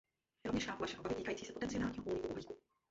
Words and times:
Rovněž 0.45 0.65
chápu 0.65 0.81
vaše 0.83 0.97
obavy 0.99 1.15
týkající 1.15 1.53
potenciálního 1.53 2.03
úniku 2.05 2.27
uhlíku. 2.27 2.55